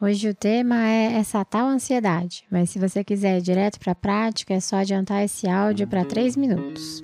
Hoje 0.00 0.28
o 0.28 0.34
tema 0.34 0.86
é 0.86 1.14
essa 1.14 1.44
tal 1.44 1.66
ansiedade, 1.66 2.44
mas 2.48 2.70
se 2.70 2.78
você 2.78 3.02
quiser 3.02 3.38
ir 3.38 3.42
direto 3.42 3.80
para 3.80 3.90
a 3.90 3.96
prática, 3.96 4.54
é 4.54 4.60
só 4.60 4.76
adiantar 4.76 5.24
esse 5.24 5.48
áudio 5.48 5.88
para 5.88 6.04
3 6.04 6.36
minutos. 6.36 7.02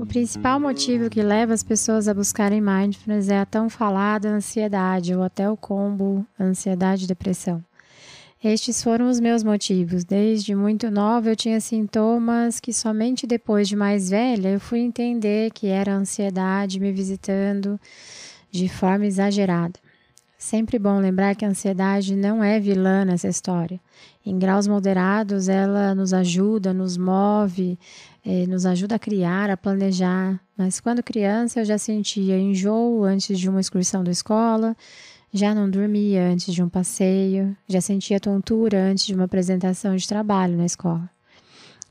O 0.00 0.06
principal 0.06 0.58
motivo 0.58 1.10
que 1.10 1.22
leva 1.22 1.52
as 1.52 1.62
pessoas 1.62 2.08
a 2.08 2.14
buscarem 2.14 2.58
mindfulness 2.58 3.28
é 3.28 3.38
a 3.38 3.44
tão 3.44 3.68
falada 3.68 4.30
ansiedade, 4.30 5.14
ou 5.14 5.22
até 5.22 5.50
o 5.50 5.58
combo 5.58 6.26
ansiedade 6.40 7.04
e 7.04 7.06
depressão. 7.06 7.62
Estes 8.42 8.82
foram 8.82 9.10
os 9.10 9.20
meus 9.20 9.44
motivos. 9.44 10.02
Desde 10.02 10.54
muito 10.54 10.90
nova 10.90 11.28
eu 11.28 11.36
tinha 11.36 11.60
sintomas 11.60 12.58
que 12.58 12.72
somente 12.72 13.26
depois 13.26 13.68
de 13.68 13.76
mais 13.76 14.08
velha 14.08 14.48
eu 14.48 14.58
fui 14.58 14.78
entender 14.78 15.50
que 15.52 15.66
era 15.66 15.92
ansiedade 15.92 16.80
me 16.80 16.92
visitando 16.92 17.78
de 18.50 18.70
forma 18.70 19.04
exagerada. 19.04 19.81
Sempre 20.42 20.76
bom 20.76 20.98
lembrar 20.98 21.36
que 21.36 21.44
a 21.44 21.48
ansiedade 21.48 22.16
não 22.16 22.42
é 22.42 22.58
vilã 22.58 23.04
nessa 23.04 23.28
história. 23.28 23.80
Em 24.26 24.36
graus 24.36 24.66
moderados, 24.66 25.48
ela 25.48 25.94
nos 25.94 26.12
ajuda, 26.12 26.74
nos 26.74 26.96
move, 26.96 27.78
eh, 28.26 28.44
nos 28.48 28.66
ajuda 28.66 28.96
a 28.96 28.98
criar, 28.98 29.50
a 29.50 29.56
planejar. 29.56 30.40
Mas 30.58 30.80
quando 30.80 31.00
criança, 31.00 31.60
eu 31.60 31.64
já 31.64 31.78
sentia 31.78 32.36
enjoo 32.36 33.04
antes 33.04 33.38
de 33.38 33.48
uma 33.48 33.60
excursão 33.60 34.02
da 34.02 34.10
escola, 34.10 34.76
já 35.32 35.54
não 35.54 35.70
dormia 35.70 36.26
antes 36.26 36.52
de 36.52 36.60
um 36.60 36.68
passeio, 36.68 37.56
já 37.68 37.80
sentia 37.80 38.18
tontura 38.18 38.82
antes 38.82 39.06
de 39.06 39.14
uma 39.14 39.26
apresentação 39.26 39.94
de 39.94 40.08
trabalho 40.08 40.56
na 40.56 40.66
escola. 40.66 41.08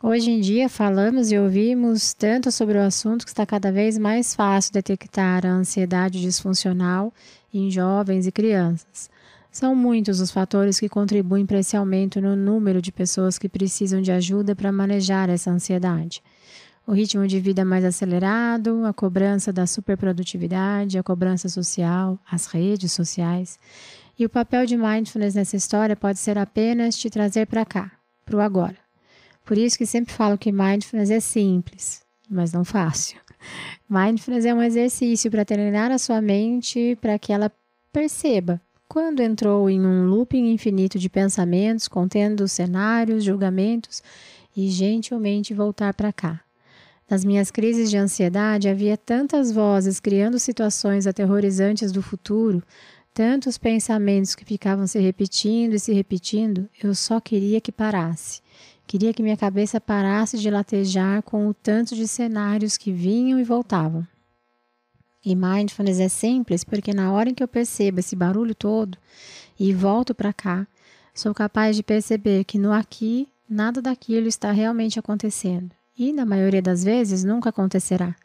Hoje 0.03 0.31
em 0.31 0.41
dia, 0.41 0.67
falamos 0.67 1.31
e 1.31 1.37
ouvimos 1.37 2.11
tanto 2.11 2.51
sobre 2.51 2.75
o 2.75 2.81
assunto 2.81 3.23
que 3.23 3.29
está 3.29 3.45
cada 3.45 3.71
vez 3.71 3.99
mais 3.99 4.33
fácil 4.33 4.73
detectar 4.73 5.45
a 5.45 5.51
ansiedade 5.51 6.19
disfuncional 6.19 7.13
em 7.53 7.69
jovens 7.69 8.25
e 8.25 8.31
crianças. 8.31 9.11
São 9.51 9.75
muitos 9.75 10.19
os 10.19 10.31
fatores 10.31 10.79
que 10.79 10.89
contribuem 10.89 11.45
para 11.45 11.59
esse 11.59 11.77
aumento 11.77 12.19
no 12.19 12.35
número 12.35 12.81
de 12.81 12.91
pessoas 12.91 13.37
que 13.37 13.47
precisam 13.47 14.01
de 14.01 14.11
ajuda 14.11 14.55
para 14.55 14.71
manejar 14.71 15.29
essa 15.29 15.51
ansiedade. 15.51 16.23
O 16.87 16.93
ritmo 16.93 17.27
de 17.27 17.39
vida 17.39 17.63
mais 17.63 17.85
acelerado, 17.85 18.83
a 18.87 18.93
cobrança 18.93 19.53
da 19.53 19.67
superprodutividade, 19.67 20.97
a 20.97 21.03
cobrança 21.03 21.47
social, 21.47 22.17
as 22.29 22.47
redes 22.47 22.91
sociais. 22.91 23.59
E 24.17 24.25
o 24.25 24.29
papel 24.29 24.65
de 24.65 24.75
mindfulness 24.75 25.35
nessa 25.35 25.55
história 25.55 25.95
pode 25.95 26.17
ser 26.17 26.39
apenas 26.39 26.97
te 26.97 27.07
trazer 27.07 27.45
para 27.45 27.63
cá, 27.63 27.91
para 28.25 28.37
o 28.37 28.41
agora. 28.41 28.90
Por 29.45 29.57
isso 29.57 29.77
que 29.77 29.85
sempre 29.85 30.13
falo 30.13 30.37
que 30.37 30.51
mindfulness 30.51 31.09
é 31.09 31.19
simples, 31.19 32.01
mas 32.29 32.53
não 32.53 32.63
fácil. 32.63 33.19
Mindfulness 33.89 34.45
é 34.45 34.53
um 34.53 34.61
exercício 34.61 35.29
para 35.29 35.43
treinar 35.43 35.91
a 35.91 35.97
sua 35.97 36.21
mente 36.21 36.97
para 37.01 37.17
que 37.17 37.33
ela 37.33 37.51
perceba 37.91 38.61
quando 38.87 39.21
entrou 39.21 39.69
em 39.69 39.79
um 39.79 40.05
looping 40.05 40.51
infinito 40.51 40.99
de 40.99 41.09
pensamentos 41.09 41.87
contendo 41.87 42.47
cenários, 42.47 43.23
julgamentos 43.23 44.03
e 44.55 44.69
gentilmente 44.69 45.53
voltar 45.53 45.93
para 45.93 46.11
cá. 46.11 46.41
Nas 47.09 47.23
minhas 47.25 47.49
crises 47.51 47.89
de 47.89 47.97
ansiedade 47.97 48.69
havia 48.69 48.97
tantas 48.97 49.51
vozes 49.51 49.99
criando 49.99 50.37
situações 50.39 51.07
aterrorizantes 51.07 51.91
do 51.91 52.01
futuro, 52.01 52.61
tantos 53.13 53.57
pensamentos 53.57 54.35
que 54.35 54.45
ficavam 54.45 54.87
se 54.87 54.99
repetindo 54.99 55.73
e 55.73 55.79
se 55.79 55.93
repetindo, 55.93 56.69
eu 56.81 56.95
só 56.95 57.19
queria 57.19 57.59
que 57.59 57.71
parasse. 57.71 58.41
Queria 58.87 59.13
que 59.13 59.23
minha 59.23 59.37
cabeça 59.37 59.79
parasse 59.79 60.37
de 60.37 60.49
latejar 60.49 61.23
com 61.23 61.47
o 61.47 61.53
tanto 61.53 61.95
de 61.95 62.07
cenários 62.07 62.77
que 62.77 62.91
vinham 62.91 63.39
e 63.39 63.43
voltavam. 63.43 64.05
E 65.23 65.35
mindfulness 65.35 65.99
é 65.99 66.09
simples 66.09 66.63
porque 66.63 66.93
na 66.93 67.11
hora 67.11 67.29
em 67.29 67.33
que 67.33 67.43
eu 67.43 67.47
percebo 67.47 67.99
esse 67.99 68.15
barulho 68.15 68.55
todo 68.55 68.97
e 69.59 69.73
volto 69.73 70.15
para 70.15 70.33
cá, 70.33 70.67
sou 71.13 71.33
capaz 71.33 71.75
de 71.75 71.83
perceber 71.83 72.43
que 72.43 72.57
no 72.57 72.71
aqui 72.71 73.27
nada 73.47 73.81
daquilo 73.81 74.27
está 74.27 74.51
realmente 74.51 74.97
acontecendo. 74.97 75.71
E 75.97 76.11
na 76.11 76.25
maioria 76.25 76.61
das 76.61 76.83
vezes 76.83 77.23
nunca 77.23 77.49
acontecerá. 77.49 78.15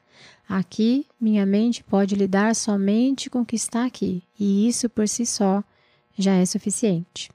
Aqui, 0.49 1.07
minha 1.21 1.45
mente 1.45 1.83
pode 1.83 2.15
lidar 2.15 2.55
somente 2.55 3.29
com 3.29 3.41
o 3.41 3.47
que 3.47 3.57
está 3.57 3.85
aqui, 3.85 4.23
e 4.39 4.69
isso 4.69 4.89
por 4.89 5.09
si 5.09 5.27
só 5.27 5.63
já 6.17 6.33
é 6.35 6.47
suficiente. 6.47 7.31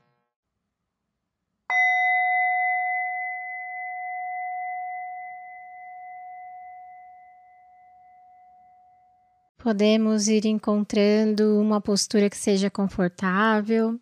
Podemos 9.62 10.28
ir 10.28 10.48
encontrando 10.48 11.62
uma 11.62 11.80
postura 11.80 12.32
que 12.32 12.38
seja 12.38 12.68
confortável, 12.68 14.00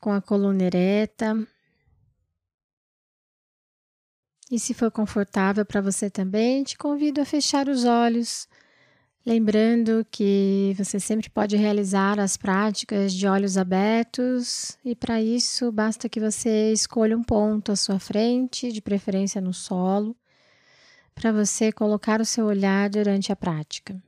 com 0.00 0.10
a 0.10 0.22
coluna 0.22 0.64
ereta. 0.64 1.46
E 4.50 4.58
se 4.58 4.72
for 4.72 4.90
confortável 4.90 5.66
para 5.66 5.82
você 5.82 6.08
também, 6.08 6.62
te 6.62 6.78
convido 6.78 7.20
a 7.20 7.26
fechar 7.26 7.68
os 7.68 7.84
olhos, 7.84 8.48
lembrando 9.26 10.06
que 10.10 10.74
você 10.78 10.98
sempre 10.98 11.28
pode 11.28 11.54
realizar 11.54 12.18
as 12.18 12.38
práticas 12.38 13.12
de 13.12 13.26
olhos 13.26 13.58
abertos, 13.58 14.78
e 14.82 14.96
para 14.96 15.20
isso 15.20 15.70
basta 15.70 16.08
que 16.08 16.18
você 16.18 16.72
escolha 16.72 17.14
um 17.14 17.22
ponto 17.22 17.70
à 17.70 17.76
sua 17.76 17.98
frente, 17.98 18.72
de 18.72 18.80
preferência 18.80 19.42
no 19.42 19.52
solo, 19.52 20.16
para 21.14 21.30
você 21.32 21.70
colocar 21.70 22.18
o 22.18 22.24
seu 22.24 22.46
olhar 22.46 22.88
durante 22.88 23.30
a 23.30 23.36
prática. 23.36 24.02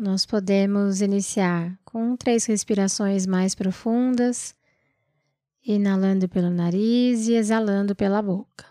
Nós 0.00 0.24
podemos 0.24 1.02
iniciar 1.02 1.78
com 1.84 2.16
três 2.16 2.46
respirações 2.46 3.26
mais 3.26 3.54
profundas, 3.54 4.54
inalando 5.62 6.26
pelo 6.26 6.48
nariz 6.48 7.28
e 7.28 7.34
exalando 7.34 7.94
pela 7.94 8.22
boca. 8.22 8.64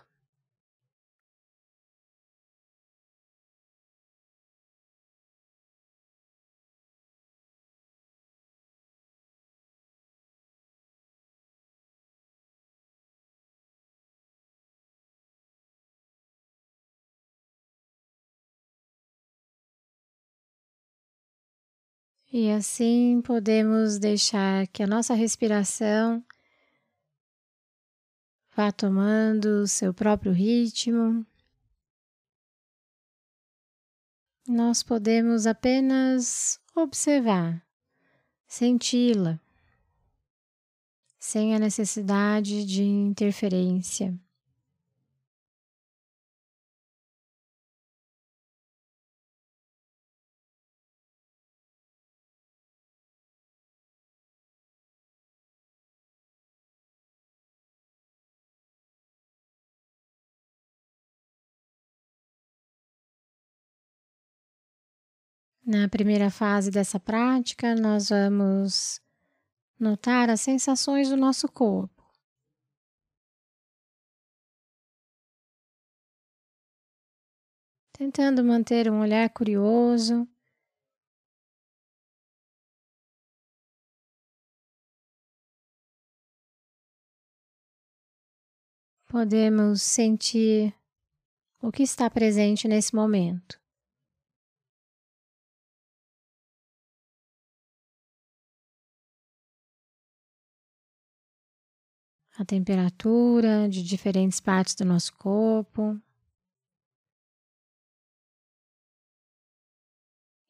E 22.32 22.48
assim 22.48 23.20
podemos 23.22 23.98
deixar 23.98 24.68
que 24.68 24.84
a 24.84 24.86
nossa 24.86 25.14
respiração 25.14 26.24
vá 28.54 28.70
tomando 28.70 29.62
o 29.62 29.66
seu 29.66 29.92
próprio 29.92 30.30
ritmo. 30.30 31.26
Nós 34.46 34.80
podemos 34.80 35.44
apenas 35.44 36.60
observar, 36.72 37.66
senti-la, 38.46 39.40
sem 41.18 41.52
a 41.52 41.58
necessidade 41.58 42.64
de 42.64 42.84
interferência. 42.84 44.16
Na 65.72 65.88
primeira 65.88 66.32
fase 66.32 66.68
dessa 66.68 66.98
prática, 66.98 67.76
nós 67.76 68.08
vamos 68.08 69.00
notar 69.78 70.28
as 70.28 70.40
sensações 70.40 71.08
do 71.10 71.16
nosso 71.16 71.46
corpo. 71.46 72.02
Tentando 77.92 78.42
manter 78.42 78.90
um 78.90 78.98
olhar 78.98 79.30
curioso 79.30 80.26
podemos 89.06 89.82
sentir 89.82 90.74
o 91.62 91.70
que 91.70 91.84
está 91.84 92.10
presente 92.10 92.66
nesse 92.66 92.92
momento. 92.92 93.59
A 102.38 102.44
temperatura 102.44 103.68
de 103.68 103.82
diferentes 103.82 104.40
partes 104.40 104.74
do 104.74 104.84
nosso 104.84 105.12
corpo. 105.14 106.00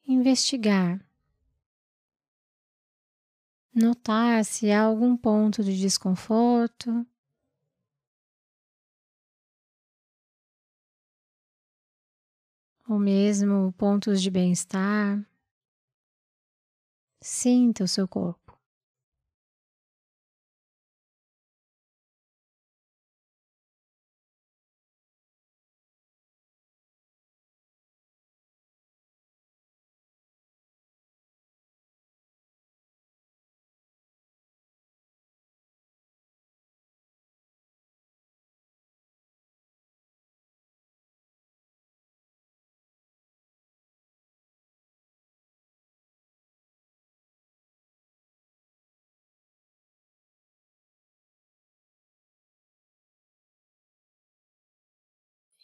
Investigar. 0.07 0.99
Notar 3.73 4.43
se 4.43 4.71
há 4.71 4.81
algum 4.83 5.15
ponto 5.15 5.63
de 5.63 5.79
desconforto 5.79 7.05
ou 12.91 12.99
mesmo 12.99 13.71
pontos 13.77 14.21
de 14.21 14.29
bem-estar. 14.29 15.25
Sinta 17.21 17.85
o 17.85 17.87
seu 17.87 18.07
corpo. 18.07 18.40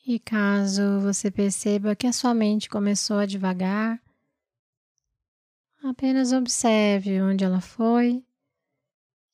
E 0.09 0.19
caso 0.19 1.01
você 1.01 1.29
perceba 1.29 1.93
que 1.93 2.07
a 2.07 2.13
sua 2.13 2.33
mente 2.33 2.69
começou 2.69 3.17
a 3.17 3.25
devagar, 3.25 4.01
apenas 5.83 6.31
observe 6.31 7.21
onde 7.21 7.43
ela 7.43 7.59
foi 7.59 8.25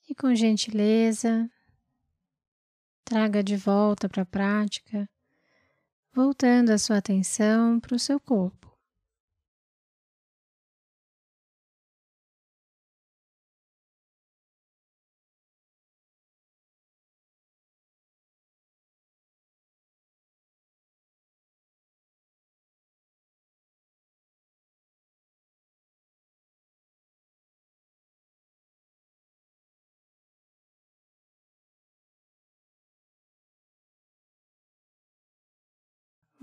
e, 0.10 0.16
com 0.16 0.34
gentileza, 0.34 1.48
traga 3.06 3.44
de 3.44 3.56
volta 3.56 4.10
para 4.10 4.24
a 4.24 4.26
prática, 4.26 5.08
voltando 6.12 6.72
a 6.72 6.80
sua 6.80 6.98
atenção 6.98 7.80
para 7.80 7.96
o 7.96 8.00
seu 8.00 8.20
corpo. 8.20 8.73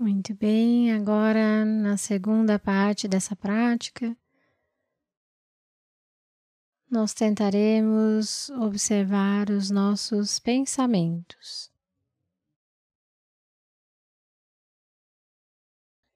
Muito 0.01 0.33
bem, 0.33 0.91
agora 0.91 1.63
na 1.63 1.95
segunda 1.95 2.57
parte 2.57 3.07
dessa 3.07 3.35
prática, 3.35 4.17
nós 6.89 7.13
tentaremos 7.13 8.49
observar 8.49 9.51
os 9.51 9.69
nossos 9.69 10.39
pensamentos. 10.39 11.71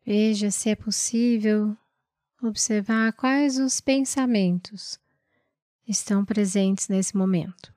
Veja 0.04 0.50
se 0.50 0.72
é 0.72 0.76
possível 0.76 1.78
observar 2.42 3.14
quais 3.14 3.60
os 3.60 3.80
pensamentos 3.80 5.00
estão 5.88 6.26
presentes 6.26 6.88
nesse 6.88 7.16
momento. 7.16 7.75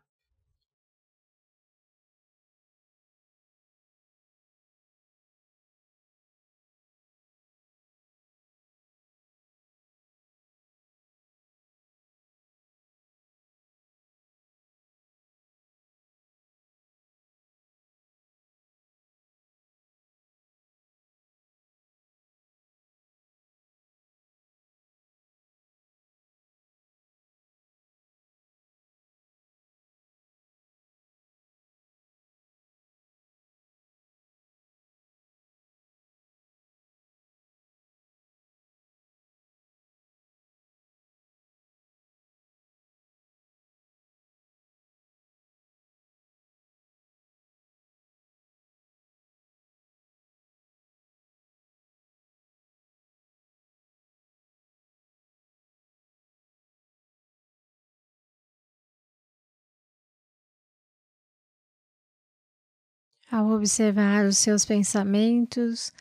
Ao 63.30 63.50
observar 63.50 64.24
os 64.24 64.38
seus 64.38 64.64
pensamentos, 64.64 65.92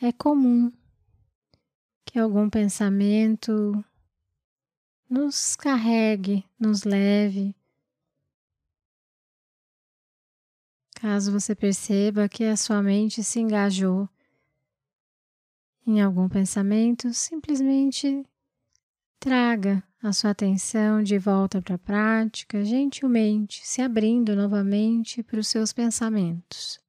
é 0.00 0.12
comum 0.12 0.70
que 2.04 2.18
algum 2.18 2.50
pensamento 2.50 3.82
nos 5.08 5.56
carregue, 5.56 6.44
nos 6.58 6.84
leve. 6.84 7.56
Caso 10.94 11.32
você 11.32 11.54
perceba 11.54 12.28
que 12.28 12.44
a 12.44 12.56
sua 12.56 12.82
mente 12.82 13.24
se 13.24 13.40
engajou 13.40 14.08
em 15.86 16.00
algum 16.02 16.28
pensamento, 16.28 17.14
simplesmente 17.14 18.24
traga 19.18 19.82
a 20.02 20.12
sua 20.12 20.30
atenção 20.30 21.00
de 21.00 21.16
volta 21.16 21.62
para 21.62 21.76
a 21.76 21.78
prática, 21.78 22.64
gentilmente 22.64 23.64
se 23.64 23.80
abrindo 23.80 24.34
novamente 24.34 25.22
para 25.22 25.38
os 25.38 25.46
seus 25.46 25.72
pensamentos. 25.72 26.81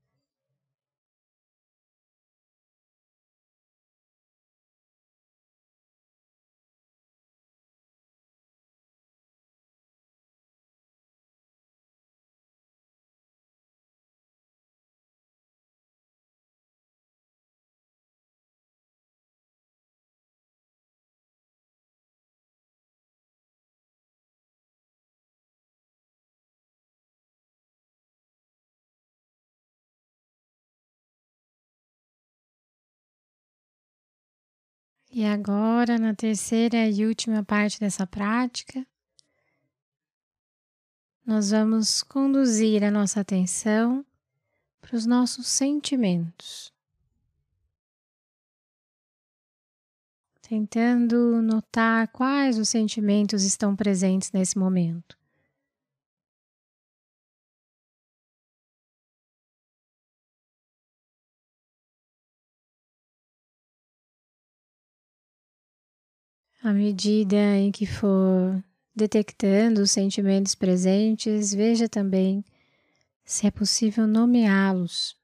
E 35.15 35.23
agora, 35.25 35.99
na 35.99 36.15
terceira 36.15 36.89
e 36.89 37.05
última 37.05 37.43
parte 37.43 37.79
dessa 37.79 38.07
prática, 38.07 38.83
nós 41.23 41.51
vamos 41.51 42.01
conduzir 42.01 42.83
a 42.83 42.89
nossa 42.89 43.19
atenção 43.19 44.03
para 44.81 44.95
os 44.95 45.05
nossos 45.05 45.45
sentimentos. 45.45 46.73
Tentando 50.41 51.43
notar 51.43 52.07
quais 52.07 52.57
os 52.57 52.67
sentimentos 52.67 53.43
estão 53.43 53.75
presentes 53.75 54.31
nesse 54.31 54.57
momento. 54.57 55.15
À 66.63 66.71
medida 66.71 67.35
em 67.57 67.73
que 67.73 67.85
for 67.85 68.63
detectando 68.95 69.81
os 69.81 69.91
sentimentos 69.91 70.55
presentes, 70.55 71.53
veja 71.53 71.89
também 71.89 72.41
se 73.25 73.45
é 73.45 73.51
possível 73.51 74.07
nomeá-los. 74.07 75.17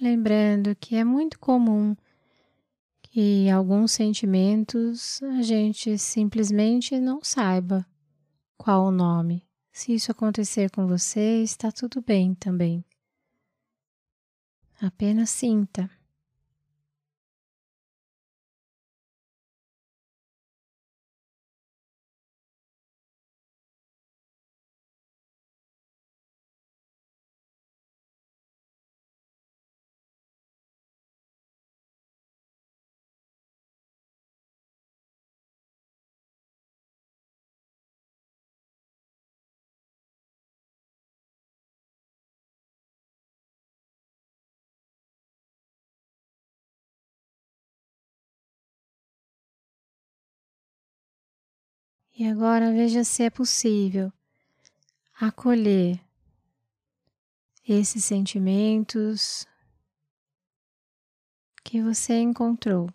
Lembrando 0.00 0.74
que 0.76 0.96
é 0.96 1.04
muito 1.04 1.38
comum 1.38 1.94
que 3.16 3.48
alguns 3.48 3.92
sentimentos 3.92 5.22
a 5.22 5.40
gente 5.40 5.96
simplesmente 5.96 7.00
não 7.00 7.24
saiba 7.24 7.86
qual 8.58 8.84
o 8.84 8.90
nome. 8.90 9.48
Se 9.72 9.94
isso 9.94 10.12
acontecer 10.12 10.70
com 10.70 10.86
você, 10.86 11.42
está 11.42 11.72
tudo 11.72 12.02
bem 12.02 12.34
também. 12.34 12.84
Apenas 14.78 15.30
sinta. 15.30 15.90
E 52.18 52.26
agora 52.26 52.72
veja 52.72 53.04
se 53.04 53.24
é 53.24 53.28
possível 53.28 54.10
acolher 55.20 56.00
esses 57.68 58.02
sentimentos 58.06 59.46
que 61.62 61.82
você 61.82 62.14
encontrou. 62.14 62.88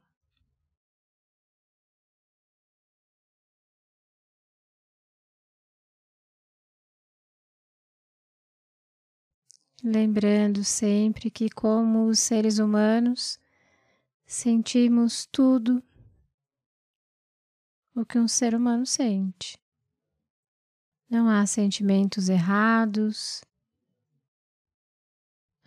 Lembrando 9.83 10.63
sempre 10.63 11.29
que, 11.29 11.47
como 11.47 12.07
os 12.07 12.17
seres 12.19 12.57
humanos, 12.57 13.39
sentimos 14.25 15.27
tudo 15.27 15.83
o 17.95 18.05
que 18.05 18.17
um 18.17 18.27
ser 18.27 18.55
humano 18.55 18.85
sente. 18.85 19.57
Não 21.09 21.27
há 21.27 21.45
sentimentos 21.45 22.29
errados. 22.29 23.43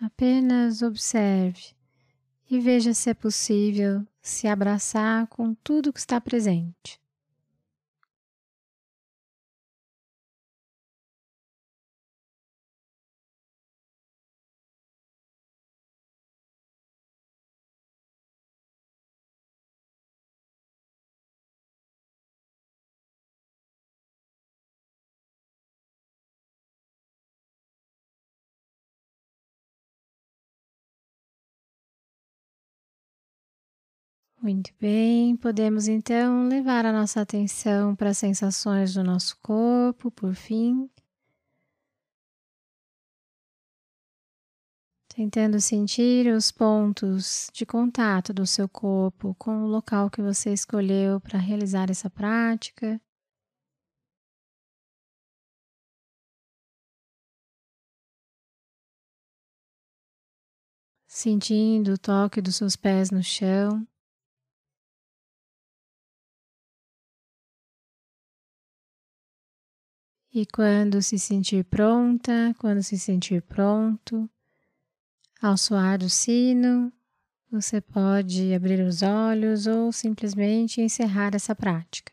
Apenas 0.00 0.83
observe 0.83 1.75
e 2.50 2.59
veja 2.61 2.95
se 2.95 3.11
é 3.11 3.14
possível 3.14 4.07
se 4.23 4.47
abraçar 4.47 5.26
com 5.28 5.54
tudo 5.54 5.93
que 5.93 5.99
está 5.99 6.21
presente. 6.21 7.00
Muito 34.45 34.75
bem, 34.79 35.39
podemos 35.39 35.89
então 35.89 36.47
levar 36.49 36.85
a 36.85 36.93
nossa 36.93 37.23
atenção 37.23 37.97
para 37.97 38.11
as 38.11 38.19
sensações 38.19 38.93
do 38.93 39.03
nosso 39.03 39.39
corpo, 39.41 40.11
por 40.11 40.35
fim. 40.35 40.87
Tentando 45.09 45.59
sentir 45.63 46.27
os 46.27 46.53
pontos 46.53 47.49
de 47.55 47.65
contato 47.65 48.35
do 48.35 48.47
seu 48.47 48.69
corpo 48.69 49.35
com 49.39 49.63
o 49.65 49.67
local 49.67 50.11
que 50.11 50.21
você 50.21 50.53
escolheu 50.53 51.19
para 51.23 51.39
realizar 51.39 51.91
essa 51.91 52.11
prática. 52.11 53.01
Sentindo 61.09 61.95
o 61.95 61.99
toque 61.99 62.43
dos 62.43 62.57
seus 62.57 62.77
pés 62.77 63.11
no 63.11 63.23
chão. 63.23 63.87
E 70.37 70.45
quando 70.45 71.00
se 71.00 71.17
sentir 71.17 71.64
pronta, 71.64 72.53
quando 72.59 72.83
se 72.83 72.99
sentir 72.99 73.41
pronto, 73.41 74.29
ao 75.41 75.57
soar 75.57 75.97
do 75.97 76.11
sino, 76.11 76.93
você 77.49 77.81
pode 77.81 78.53
abrir 78.53 78.81
os 78.85 79.00
olhos 79.03 79.69
ou 79.69 79.93
simplesmente 79.93 80.81
encerrar 80.81 81.37
essa 81.37 81.55
prática. 81.55 82.12